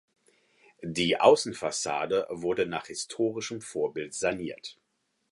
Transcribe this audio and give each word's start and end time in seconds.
Die 0.81 1.19
Außenfassade 1.19 2.25
wurde 2.31 2.65
nach 2.65 2.87
historischem 2.87 3.61
Vorbild 3.61 4.15
saniert. 4.15 4.79